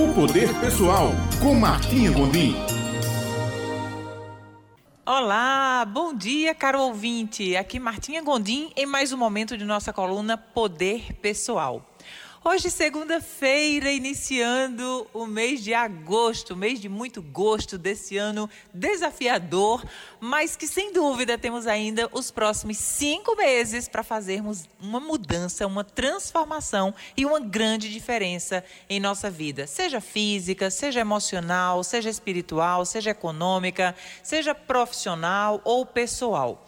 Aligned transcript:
O 0.00 0.14
Poder 0.14 0.48
Pessoal, 0.60 1.10
com 1.42 1.54
Martinha 1.54 2.10
Gondim. 2.10 2.54
Olá, 5.04 5.84
bom 5.84 6.14
dia, 6.14 6.54
caro 6.54 6.80
ouvinte. 6.80 7.54
Aqui 7.54 7.78
Martinha 7.78 8.22
Gondim 8.22 8.72
em 8.74 8.86
mais 8.86 9.12
um 9.12 9.18
momento 9.18 9.58
de 9.58 9.64
nossa 9.66 9.92
coluna 9.92 10.38
Poder 10.38 11.12
Pessoal. 11.20 11.84
Hoje, 12.42 12.70
segunda-feira, 12.70 13.92
iniciando 13.92 15.06
o 15.12 15.26
mês 15.26 15.62
de 15.62 15.74
agosto, 15.74 16.56
mês 16.56 16.80
de 16.80 16.88
muito 16.88 17.20
gosto 17.20 17.76
desse 17.76 18.16
ano 18.16 18.48
desafiador, 18.72 19.84
mas 20.18 20.56
que 20.56 20.66
sem 20.66 20.90
dúvida 20.90 21.36
temos 21.36 21.66
ainda 21.66 22.08
os 22.12 22.30
próximos 22.30 22.78
cinco 22.78 23.36
meses 23.36 23.88
para 23.88 24.02
fazermos 24.02 24.66
uma 24.80 24.98
mudança, 24.98 25.66
uma 25.66 25.84
transformação 25.84 26.94
e 27.14 27.26
uma 27.26 27.40
grande 27.40 27.92
diferença 27.92 28.64
em 28.88 28.98
nossa 28.98 29.28
vida, 29.28 29.66
seja 29.66 30.00
física, 30.00 30.70
seja 30.70 31.00
emocional, 31.00 31.84
seja 31.84 32.08
espiritual, 32.08 32.86
seja 32.86 33.10
econômica, 33.10 33.94
seja 34.22 34.54
profissional 34.54 35.60
ou 35.62 35.84
pessoal. 35.84 36.66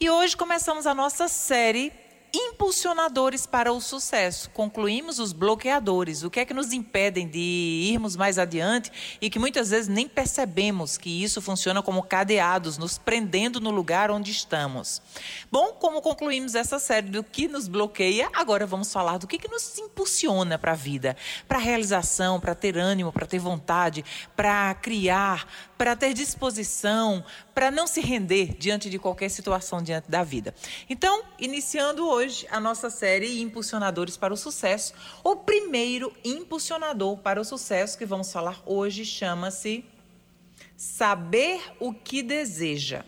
E 0.00 0.08
hoje 0.08 0.34
começamos 0.34 0.86
a 0.86 0.94
nossa 0.94 1.28
série 1.28 1.92
impulsionadores 2.32 3.46
para 3.46 3.72
o 3.72 3.80
sucesso. 3.80 4.50
Concluímos 4.50 5.18
os 5.18 5.32
bloqueadores, 5.32 6.22
o 6.22 6.30
que 6.30 6.40
é 6.40 6.44
que 6.44 6.54
nos 6.54 6.72
impedem 6.72 7.28
de 7.28 7.90
irmos 7.92 8.16
mais 8.16 8.38
adiante 8.38 9.18
e 9.20 9.28
que 9.28 9.38
muitas 9.38 9.70
vezes 9.70 9.88
nem 9.88 10.08
percebemos 10.08 10.96
que 10.96 11.22
isso 11.22 11.40
funciona 11.40 11.82
como 11.82 12.02
cadeados, 12.02 12.78
nos 12.78 12.98
prendendo 12.98 13.60
no 13.60 13.70
lugar 13.70 14.10
onde 14.10 14.30
estamos. 14.30 15.02
Bom, 15.50 15.72
como 15.72 16.00
concluímos 16.00 16.54
essa 16.54 16.78
série 16.78 17.08
do 17.08 17.24
que 17.24 17.48
nos 17.48 17.66
bloqueia, 17.66 18.30
agora 18.32 18.66
vamos 18.66 18.92
falar 18.92 19.18
do 19.18 19.26
que, 19.26 19.38
que 19.38 19.48
nos 19.48 19.78
impulsiona 19.78 20.58
para 20.58 20.72
a 20.72 20.76
vida, 20.76 21.16
para 21.48 21.58
a 21.58 21.60
realização, 21.62 22.38
para 22.38 22.54
ter 22.54 22.78
ânimo, 22.78 23.12
para 23.12 23.26
ter 23.26 23.38
vontade, 23.38 24.04
para 24.36 24.74
criar, 24.74 25.46
para 25.80 25.96
ter 25.96 26.12
disposição, 26.12 27.24
para 27.54 27.70
não 27.70 27.86
se 27.86 28.02
render 28.02 28.54
diante 28.58 28.90
de 28.90 28.98
qualquer 28.98 29.30
situação 29.30 29.82
diante 29.82 30.10
da 30.10 30.22
vida. 30.22 30.54
Então, 30.90 31.22
iniciando 31.38 32.06
hoje 32.06 32.46
a 32.50 32.60
nossa 32.60 32.90
série 32.90 33.40
Impulsionadores 33.40 34.14
para 34.14 34.34
o 34.34 34.36
Sucesso, 34.36 34.92
o 35.24 35.36
primeiro 35.36 36.12
impulsionador 36.22 37.16
para 37.16 37.40
o 37.40 37.44
sucesso 37.46 37.96
que 37.96 38.04
vamos 38.04 38.30
falar 38.30 38.62
hoje 38.66 39.06
chama-se 39.06 39.82
Saber 40.76 41.58
o 41.80 41.94
que 41.94 42.22
deseja. 42.22 43.02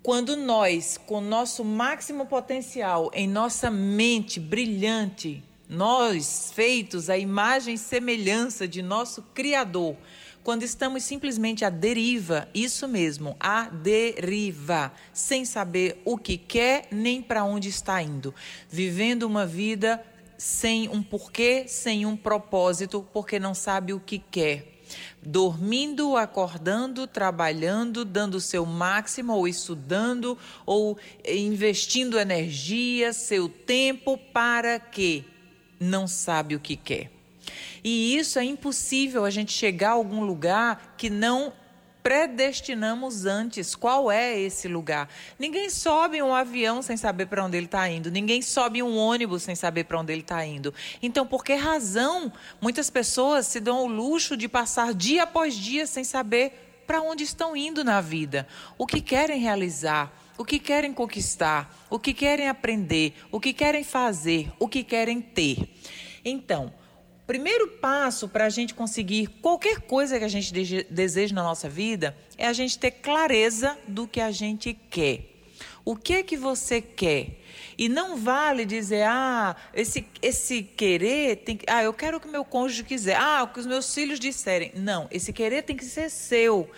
Quando 0.00 0.36
nós, 0.36 0.96
com 0.96 1.20
nosso 1.20 1.64
máximo 1.64 2.26
potencial 2.26 3.10
em 3.12 3.26
nossa 3.26 3.68
mente 3.68 4.38
brilhante, 4.38 5.42
nós 5.68 6.52
feitos 6.54 7.08
à 7.08 7.16
imagem 7.16 7.74
e 7.74 7.78
semelhança 7.78 8.68
de 8.68 8.82
nosso 8.82 9.22
Criador, 9.34 9.96
quando 10.42 10.62
estamos 10.62 11.02
simplesmente 11.04 11.64
à 11.64 11.70
deriva, 11.70 12.46
isso 12.54 12.86
mesmo, 12.86 13.34
à 13.40 13.62
deriva, 13.70 14.92
sem 15.12 15.44
saber 15.46 16.02
o 16.04 16.18
que 16.18 16.36
quer 16.36 16.86
nem 16.90 17.22
para 17.22 17.44
onde 17.44 17.70
está 17.70 18.02
indo, 18.02 18.34
vivendo 18.68 19.22
uma 19.22 19.46
vida 19.46 20.04
sem 20.36 20.86
um 20.90 21.02
porquê, 21.02 21.64
sem 21.66 22.04
um 22.04 22.14
propósito, 22.14 23.06
porque 23.10 23.38
não 23.38 23.54
sabe 23.54 23.94
o 23.94 24.00
que 24.00 24.18
quer. 24.18 24.82
Dormindo, 25.22 26.14
acordando, 26.14 27.06
trabalhando, 27.06 28.04
dando 28.04 28.34
o 28.34 28.40
seu 28.40 28.66
máximo, 28.66 29.32
ou 29.32 29.48
estudando, 29.48 30.36
ou 30.66 30.98
investindo 31.26 32.18
energia, 32.18 33.14
seu 33.14 33.48
tempo, 33.48 34.18
para 34.18 34.78
que 34.78 35.24
não 35.78 36.06
sabe 36.06 36.54
o 36.54 36.60
que 36.60 36.76
quer. 36.76 37.10
E 37.82 38.16
isso 38.16 38.38
é 38.38 38.44
impossível 38.44 39.24
a 39.24 39.30
gente 39.30 39.52
chegar 39.52 39.90
a 39.90 39.92
algum 39.92 40.24
lugar 40.24 40.94
que 40.96 41.10
não 41.10 41.52
predestinamos 42.04 43.24
antes. 43.24 43.74
Qual 43.74 44.12
é 44.12 44.38
esse 44.38 44.68
lugar? 44.68 45.08
Ninguém 45.38 45.70
sobe 45.70 46.22
um 46.22 46.34
avião 46.34 46.82
sem 46.82 46.98
saber 46.98 47.26
para 47.26 47.42
onde 47.42 47.56
ele 47.56 47.64
está 47.64 47.88
indo. 47.88 48.10
Ninguém 48.10 48.42
sobe 48.42 48.82
um 48.82 48.94
ônibus 48.96 49.42
sem 49.42 49.54
saber 49.54 49.84
para 49.84 49.98
onde 49.98 50.12
ele 50.12 50.20
está 50.20 50.44
indo. 50.44 50.72
Então, 51.02 51.26
por 51.26 51.42
que 51.42 51.54
razão 51.54 52.30
muitas 52.60 52.90
pessoas 52.90 53.46
se 53.46 53.58
dão 53.58 53.84
o 53.84 53.86
luxo 53.86 54.36
de 54.36 54.48
passar 54.48 54.92
dia 54.92 55.22
após 55.22 55.54
dia 55.54 55.86
sem 55.86 56.04
saber 56.04 56.82
para 56.86 57.00
onde 57.00 57.24
estão 57.24 57.56
indo 57.56 57.82
na 57.82 58.02
vida? 58.02 58.46
O 58.76 58.86
que 58.86 59.00
querem 59.00 59.40
realizar? 59.40 60.12
O 60.36 60.44
que 60.44 60.58
querem 60.58 60.92
conquistar? 60.92 61.86
O 61.88 61.98
que 61.98 62.12
querem 62.12 62.48
aprender? 62.48 63.14
O 63.30 63.38
que 63.38 63.52
querem 63.52 63.84
fazer? 63.84 64.50
O 64.58 64.68
que 64.68 64.82
querem 64.82 65.20
ter? 65.20 65.68
Então, 66.24 66.72
primeiro 67.26 67.68
passo 67.68 68.28
para 68.28 68.46
a 68.46 68.50
gente 68.50 68.74
conseguir 68.74 69.28
qualquer 69.40 69.82
coisa 69.82 70.18
que 70.18 70.24
a 70.24 70.28
gente 70.28 70.52
deseja 70.90 71.34
na 71.34 71.42
nossa 71.42 71.68
vida 71.68 72.16
é 72.36 72.46
a 72.46 72.52
gente 72.52 72.78
ter 72.78 72.90
clareza 72.90 73.78
do 73.86 74.08
que 74.08 74.20
a 74.20 74.32
gente 74.32 74.74
quer. 74.90 75.30
O 75.84 75.94
que 75.94 76.14
é 76.14 76.22
que 76.22 76.36
você 76.36 76.80
quer? 76.80 77.40
E 77.76 77.88
não 77.88 78.16
vale 78.16 78.64
dizer, 78.64 79.02
ah, 79.06 79.54
esse, 79.74 80.06
esse 80.22 80.62
querer 80.62 81.36
tem 81.36 81.56
que. 81.56 81.66
Ah, 81.68 81.82
eu 81.82 81.92
quero 81.92 82.16
o 82.16 82.20
que 82.20 82.26
meu 82.26 82.44
cônjuge 82.44 82.84
quiser. 82.84 83.16
Ah, 83.16 83.42
o 83.42 83.48
que 83.48 83.60
os 83.60 83.66
meus 83.66 83.92
filhos 83.92 84.18
disserem. 84.18 84.72
Não, 84.74 85.06
esse 85.10 85.32
querer 85.32 85.62
tem 85.62 85.76
que 85.76 85.84
ser 85.84 86.10
seu. 86.10 86.70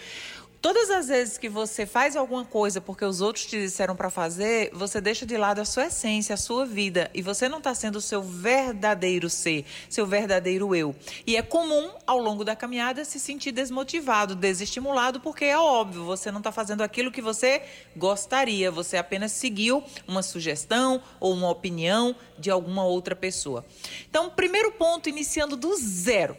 Todas 0.66 0.90
as 0.90 1.06
vezes 1.06 1.38
que 1.38 1.48
você 1.48 1.86
faz 1.86 2.16
alguma 2.16 2.44
coisa 2.44 2.80
porque 2.80 3.04
os 3.04 3.20
outros 3.20 3.46
te 3.46 3.56
disseram 3.56 3.94
para 3.94 4.10
fazer, 4.10 4.68
você 4.72 5.00
deixa 5.00 5.24
de 5.24 5.36
lado 5.36 5.60
a 5.60 5.64
sua 5.64 5.86
essência, 5.86 6.34
a 6.34 6.36
sua 6.36 6.66
vida. 6.66 7.08
E 7.14 7.22
você 7.22 7.48
não 7.48 7.58
está 7.58 7.72
sendo 7.72 7.98
o 7.98 8.00
seu 8.00 8.20
verdadeiro 8.20 9.30
ser, 9.30 9.64
seu 9.88 10.04
verdadeiro 10.04 10.74
eu. 10.74 10.92
E 11.24 11.36
é 11.36 11.42
comum, 11.42 11.92
ao 12.04 12.18
longo 12.18 12.44
da 12.44 12.56
caminhada, 12.56 13.04
se 13.04 13.20
sentir 13.20 13.52
desmotivado, 13.52 14.34
desestimulado, 14.34 15.20
porque 15.20 15.44
é 15.44 15.56
óbvio, 15.56 16.04
você 16.04 16.32
não 16.32 16.38
está 16.38 16.50
fazendo 16.50 16.82
aquilo 16.82 17.12
que 17.12 17.22
você 17.22 17.62
gostaria. 17.96 18.68
Você 18.68 18.96
apenas 18.96 19.30
seguiu 19.30 19.84
uma 20.04 20.20
sugestão 20.20 21.00
ou 21.20 21.32
uma 21.32 21.48
opinião 21.48 22.16
de 22.36 22.50
alguma 22.50 22.84
outra 22.84 23.14
pessoa. 23.14 23.64
Então, 24.10 24.28
primeiro 24.30 24.72
ponto, 24.72 25.08
iniciando 25.08 25.56
do 25.56 25.76
zero. 25.76 26.36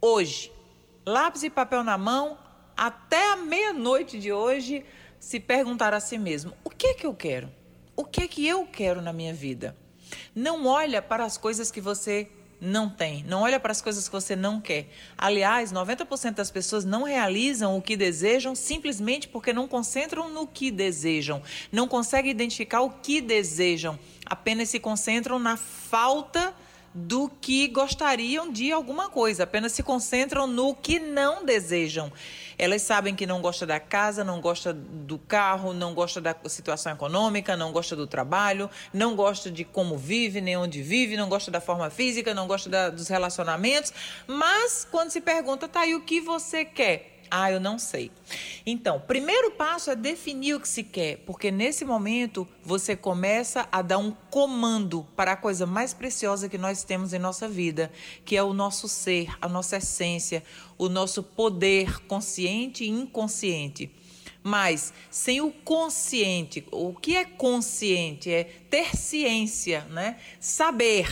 Hoje, 0.00 0.52
lápis 1.04 1.42
e 1.42 1.50
papel 1.50 1.82
na 1.82 1.98
mão 1.98 2.38
até 2.76 3.32
a 3.32 3.36
meia-noite 3.36 4.18
de 4.18 4.32
hoje, 4.32 4.84
se 5.18 5.38
perguntar 5.38 5.94
a 5.94 6.00
si 6.00 6.18
mesmo: 6.18 6.52
o 6.64 6.70
que 6.70 6.88
é 6.88 6.94
que 6.94 7.06
eu 7.06 7.14
quero? 7.14 7.50
O 7.94 8.04
que 8.04 8.22
é 8.22 8.28
que 8.28 8.46
eu 8.46 8.66
quero 8.66 9.00
na 9.00 9.12
minha 9.12 9.34
vida? 9.34 9.76
Não 10.34 10.66
olha 10.66 11.00
para 11.00 11.24
as 11.24 11.36
coisas 11.36 11.70
que 11.70 11.80
você 11.80 12.28
não 12.60 12.88
tem, 12.88 13.24
não 13.24 13.42
olha 13.42 13.58
para 13.58 13.72
as 13.72 13.82
coisas 13.82 14.06
que 14.06 14.12
você 14.12 14.36
não 14.36 14.60
quer. 14.60 14.88
Aliás, 15.18 15.72
90% 15.72 16.34
das 16.34 16.50
pessoas 16.50 16.84
não 16.84 17.02
realizam 17.02 17.76
o 17.76 17.82
que 17.82 17.96
desejam 17.96 18.54
simplesmente 18.54 19.26
porque 19.26 19.52
não 19.52 19.66
concentram 19.66 20.28
no 20.28 20.46
que 20.46 20.70
desejam, 20.70 21.42
não 21.72 21.88
conseguem 21.88 22.30
identificar 22.30 22.82
o 22.82 22.90
que 22.90 23.20
desejam, 23.20 23.98
apenas 24.24 24.68
se 24.68 24.78
concentram 24.78 25.40
na 25.40 25.56
falta 25.56 26.54
do 26.94 27.28
que 27.40 27.68
gostariam 27.68 28.50
de 28.52 28.70
alguma 28.70 29.08
coisa, 29.08 29.44
apenas 29.44 29.72
se 29.72 29.82
concentram 29.82 30.46
no 30.46 30.74
que 30.74 30.98
não 30.98 31.44
desejam. 31.44 32.12
Elas 32.58 32.82
sabem 32.82 33.14
que 33.14 33.26
não 33.26 33.40
gosta 33.40 33.66
da 33.66 33.80
casa, 33.80 34.22
não 34.22 34.40
gosta 34.40 34.72
do 34.72 35.18
carro, 35.18 35.72
não 35.72 35.94
gosta 35.94 36.20
da 36.20 36.36
situação 36.46 36.92
econômica, 36.92 37.56
não 37.56 37.72
gosta 37.72 37.96
do 37.96 38.06
trabalho, 38.06 38.70
não 38.92 39.16
gosta 39.16 39.50
de 39.50 39.64
como 39.64 39.96
vive, 39.96 40.40
nem 40.40 40.56
onde 40.56 40.82
vive, 40.82 41.16
não 41.16 41.28
gosta 41.28 41.50
da 41.50 41.60
forma 41.60 41.88
física, 41.90 42.34
não 42.34 42.46
gosta 42.46 42.68
da, 42.68 42.90
dos 42.90 43.08
relacionamentos, 43.08 43.92
mas 44.26 44.86
quando 44.90 45.10
se 45.10 45.20
pergunta, 45.20 45.66
tá 45.66 45.80
aí 45.80 45.94
o 45.94 46.02
que 46.02 46.20
você 46.20 46.64
quer? 46.64 47.11
Ah, 47.34 47.50
eu 47.50 47.58
não 47.58 47.78
sei. 47.78 48.10
Então, 48.66 49.00
primeiro 49.00 49.52
passo 49.52 49.90
é 49.90 49.96
definir 49.96 50.54
o 50.54 50.60
que 50.60 50.68
se 50.68 50.84
quer, 50.84 51.16
porque 51.24 51.50
nesse 51.50 51.82
momento 51.82 52.46
você 52.62 52.94
começa 52.94 53.66
a 53.72 53.80
dar 53.80 53.96
um 53.96 54.10
comando 54.28 55.08
para 55.16 55.32
a 55.32 55.36
coisa 55.36 55.64
mais 55.64 55.94
preciosa 55.94 56.46
que 56.46 56.58
nós 56.58 56.84
temos 56.84 57.14
em 57.14 57.18
nossa 57.18 57.48
vida, 57.48 57.90
que 58.22 58.36
é 58.36 58.42
o 58.42 58.52
nosso 58.52 58.86
ser, 58.86 59.34
a 59.40 59.48
nossa 59.48 59.78
essência, 59.78 60.44
o 60.76 60.90
nosso 60.90 61.22
poder 61.22 62.00
consciente 62.06 62.84
e 62.84 62.90
inconsciente. 62.90 63.90
Mas 64.42 64.92
sem 65.10 65.40
o 65.40 65.50
consciente, 65.50 66.66
o 66.70 66.92
que 66.94 67.16
é 67.16 67.24
consciente? 67.24 68.30
É 68.30 68.44
ter 68.44 68.94
ciência, 68.94 69.86
né? 69.88 70.18
Saber 70.38 71.08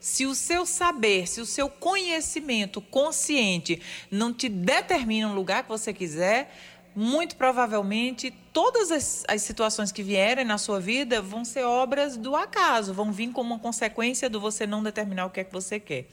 se 0.00 0.24
o 0.24 0.34
seu 0.34 0.64
saber, 0.64 1.28
se 1.28 1.40
o 1.40 1.46
seu 1.46 1.68
conhecimento 1.68 2.80
consciente 2.80 3.80
não 4.10 4.32
te 4.32 4.48
determina 4.48 5.28
um 5.28 5.34
lugar 5.34 5.62
que 5.62 5.68
você 5.68 5.92
quiser, 5.92 6.52
muito 6.96 7.36
provavelmente 7.36 8.32
todas 8.52 8.90
as, 8.90 9.24
as, 9.28 9.42
situações 9.42 9.92
que 9.92 10.02
vierem 10.02 10.44
na 10.44 10.58
sua 10.58 10.80
vida 10.80 11.22
vão 11.22 11.44
ser 11.44 11.62
obras 11.62 12.16
do 12.16 12.34
acaso, 12.34 12.92
vão 12.92 13.12
vir 13.12 13.30
como 13.30 13.54
uma 13.54 13.60
consequência 13.60 14.28
do 14.28 14.40
você 14.40 14.66
não 14.66 14.82
determinar 14.82 15.26
o 15.26 15.30
que 15.30 15.40
é 15.40 15.44
que 15.44 15.52
você 15.52 15.78
quer. 15.78 16.06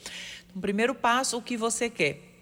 Então, 0.47 0.61
primeiro 0.61 0.93
passo, 0.93 1.37
o 1.37 1.41
que 1.41 1.57
você 1.57 1.89
quer. 1.89 2.36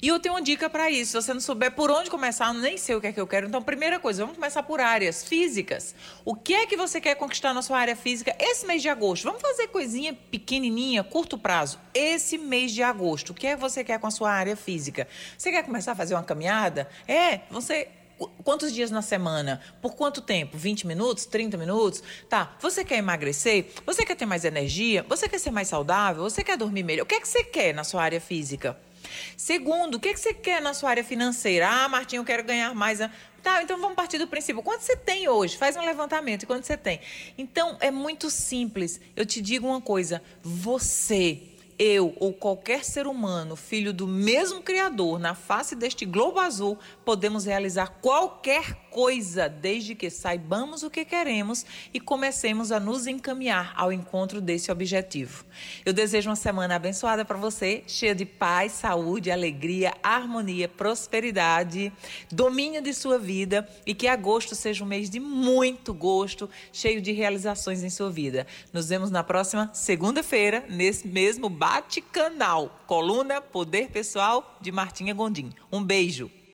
E 0.00 0.08
eu 0.08 0.20
tenho 0.20 0.34
uma 0.34 0.42
dica 0.42 0.70
para 0.70 0.90
isso. 0.90 1.12
Se 1.12 1.26
você 1.26 1.34
não 1.34 1.40
souber 1.40 1.72
por 1.72 1.90
onde 1.90 2.08
começar, 2.08 2.52
nem 2.54 2.78
sei 2.78 2.94
o 2.94 3.00
que 3.00 3.08
é 3.08 3.12
que 3.12 3.20
eu 3.20 3.26
quero. 3.26 3.48
Então, 3.48 3.62
primeira 3.62 3.98
coisa, 3.98 4.22
vamos 4.22 4.36
começar 4.36 4.62
por 4.62 4.80
áreas 4.80 5.24
físicas. 5.24 5.94
O 6.24 6.34
que 6.34 6.54
é 6.54 6.66
que 6.66 6.76
você 6.76 7.00
quer 7.00 7.14
conquistar 7.16 7.52
na 7.52 7.62
sua 7.62 7.78
área 7.78 7.96
física 7.96 8.34
esse 8.38 8.66
mês 8.66 8.80
de 8.80 8.88
agosto? 8.88 9.24
Vamos 9.24 9.42
fazer 9.42 9.68
coisinha 9.68 10.14
pequenininha, 10.14 11.02
curto 11.02 11.36
prazo. 11.36 11.80
Esse 11.92 12.38
mês 12.38 12.72
de 12.72 12.82
agosto, 12.82 13.30
o 13.30 13.34
que 13.34 13.46
é 13.46 13.54
que 13.54 13.60
você 13.60 13.82
quer 13.82 13.98
com 13.98 14.06
a 14.06 14.10
sua 14.10 14.30
área 14.30 14.56
física? 14.56 15.08
Você 15.36 15.50
quer 15.50 15.64
começar 15.64 15.92
a 15.92 15.96
fazer 15.96 16.14
uma 16.14 16.22
caminhada? 16.22 16.88
É, 17.06 17.40
você 17.50 17.88
Quantos 18.42 18.72
dias 18.72 18.90
na 18.90 19.00
semana? 19.00 19.60
Por 19.80 19.94
quanto 19.94 20.20
tempo? 20.20 20.58
20 20.58 20.88
minutos? 20.88 21.24
30 21.24 21.56
minutos? 21.56 22.02
Tá. 22.28 22.56
Você 22.60 22.84
quer 22.84 22.96
emagrecer? 22.96 23.70
Você 23.86 24.04
quer 24.04 24.16
ter 24.16 24.26
mais 24.26 24.44
energia? 24.44 25.04
Você 25.08 25.28
quer 25.28 25.38
ser 25.38 25.52
mais 25.52 25.68
saudável? 25.68 26.24
Você 26.24 26.42
quer 26.42 26.56
dormir 26.56 26.82
melhor? 26.82 27.04
O 27.04 27.06
que 27.06 27.14
é 27.14 27.20
que 27.20 27.28
você 27.28 27.44
quer 27.44 27.72
na 27.72 27.84
sua 27.84 28.02
área 28.02 28.20
física? 28.20 28.76
Segundo, 29.36 29.96
o 29.96 30.00
que, 30.00 30.12
que 30.12 30.20
você 30.20 30.34
quer 30.34 30.60
na 30.60 30.74
sua 30.74 30.90
área 30.90 31.04
financeira? 31.04 31.68
Ah, 31.68 31.88
Martinho, 31.88 32.20
eu 32.20 32.24
quero 32.24 32.44
ganhar 32.44 32.74
mais. 32.74 32.98
Tá, 33.42 33.62
então 33.62 33.80
vamos 33.80 33.96
partir 33.96 34.18
do 34.18 34.26
princípio. 34.26 34.62
Quanto 34.62 34.82
você 34.82 34.96
tem 34.96 35.28
hoje? 35.28 35.56
Faz 35.56 35.76
um 35.76 35.84
levantamento. 35.84 36.46
Quanto 36.46 36.64
você 36.64 36.76
tem? 36.76 37.00
Então, 37.36 37.76
é 37.80 37.90
muito 37.90 38.30
simples. 38.30 39.00
Eu 39.14 39.24
te 39.24 39.40
digo 39.40 39.66
uma 39.66 39.80
coisa. 39.80 40.22
Você 40.42 41.42
eu 41.78 42.12
ou 42.18 42.32
qualquer 42.32 42.84
ser 42.84 43.06
humano, 43.06 43.54
filho 43.54 43.92
do 43.92 44.06
mesmo 44.06 44.60
Criador, 44.60 45.18
na 45.18 45.34
face 45.34 45.76
deste 45.76 46.04
globo 46.04 46.40
azul, 46.40 46.76
podemos 47.04 47.44
realizar 47.44 47.98
qualquer 48.02 48.87
coisa, 48.98 49.48
desde 49.48 49.94
que 49.94 50.10
saibamos 50.10 50.82
o 50.82 50.90
que 50.90 51.04
queremos 51.04 51.64
e 51.94 52.00
comecemos 52.00 52.72
a 52.72 52.80
nos 52.80 53.06
encaminhar 53.06 53.72
ao 53.76 53.92
encontro 53.92 54.40
desse 54.40 54.72
objetivo. 54.72 55.44
Eu 55.86 55.92
desejo 55.92 56.28
uma 56.28 56.34
semana 56.34 56.74
abençoada 56.74 57.24
para 57.24 57.38
você, 57.38 57.84
cheia 57.86 58.12
de 58.12 58.24
paz, 58.24 58.72
saúde, 58.72 59.30
alegria, 59.30 59.94
harmonia, 60.02 60.68
prosperidade, 60.68 61.92
domínio 62.32 62.82
de 62.82 62.92
sua 62.92 63.20
vida 63.20 63.68
e 63.86 63.94
que 63.94 64.08
agosto 64.08 64.56
seja 64.56 64.82
um 64.82 64.88
mês 64.88 65.08
de 65.08 65.20
muito 65.20 65.94
gosto, 65.94 66.50
cheio 66.72 67.00
de 67.00 67.12
realizações 67.12 67.84
em 67.84 67.90
sua 67.90 68.10
vida. 68.10 68.48
Nos 68.72 68.88
vemos 68.88 69.12
na 69.12 69.22
próxima 69.22 69.70
segunda-feira, 69.74 70.64
nesse 70.68 71.06
mesmo 71.06 71.48
bate-canal, 71.48 72.82
coluna 72.84 73.40
Poder 73.40 73.90
Pessoal 73.90 74.58
de 74.60 74.72
Martinha 74.72 75.14
Gondim. 75.14 75.52
Um 75.70 75.84
beijo. 75.84 76.37